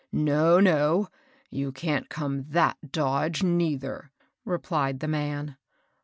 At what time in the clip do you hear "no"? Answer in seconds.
0.11-0.59, 0.59-1.03